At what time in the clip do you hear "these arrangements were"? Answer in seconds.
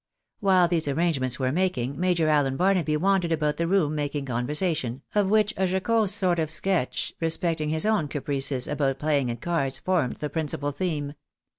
0.67-1.51